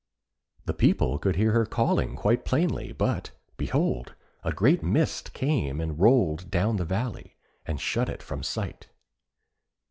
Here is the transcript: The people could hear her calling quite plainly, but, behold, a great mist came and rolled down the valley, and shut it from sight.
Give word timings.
The 0.65 0.73
people 0.73 1.19
could 1.19 1.35
hear 1.35 1.51
her 1.51 1.63
calling 1.63 2.15
quite 2.15 2.43
plainly, 2.43 2.91
but, 2.91 3.29
behold, 3.55 4.15
a 4.43 4.51
great 4.51 4.81
mist 4.81 5.31
came 5.33 5.79
and 5.79 5.99
rolled 5.99 6.49
down 6.49 6.77
the 6.77 6.85
valley, 6.85 7.35
and 7.67 7.79
shut 7.79 8.09
it 8.09 8.23
from 8.23 8.41
sight. 8.41 8.89